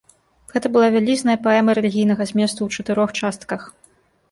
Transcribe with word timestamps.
Гэта 0.53 0.71
была 0.77 0.87
вялізная 0.95 1.35
паэма 1.45 1.77
рэлігійнага 1.79 2.23
зместу 2.33 2.59
ў 2.69 2.89
чатырох 2.89 3.09
частках. 3.23 3.71